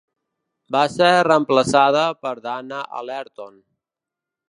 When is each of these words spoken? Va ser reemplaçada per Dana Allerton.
Va 0.75 0.81
ser 0.93 1.09
reemplaçada 1.27 2.07
per 2.25 2.35
Dana 2.49 2.83
Allerton. 3.03 3.65